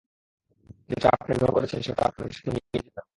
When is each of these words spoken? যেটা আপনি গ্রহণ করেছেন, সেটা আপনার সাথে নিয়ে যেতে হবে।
যেটা 0.89 1.07
আপনি 1.13 1.31
গ্রহণ 1.33 1.53
করেছেন, 1.53 1.79
সেটা 1.81 2.03
আপনার 2.05 2.29
সাথে 2.31 2.49
নিয়ে 2.49 2.69
যেতে 2.75 2.89
হবে। 2.91 3.09